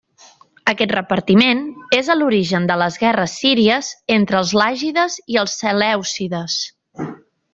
Aquest 0.71 0.93
repartiment 0.93 1.59
és 1.97 2.07
a 2.13 2.15
l'origen 2.21 2.65
de 2.71 2.77
les 2.83 2.97
guerres 3.03 3.35
síries 3.43 3.91
entre 4.17 4.41
els 4.41 4.55
Làgides 4.61 5.19
i 5.35 5.39
Selèucides. 5.55 6.57